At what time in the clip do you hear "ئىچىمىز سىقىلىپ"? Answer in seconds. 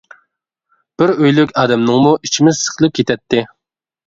2.29-2.97